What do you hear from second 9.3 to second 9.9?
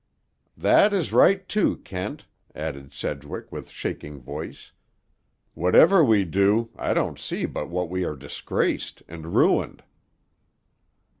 ruined."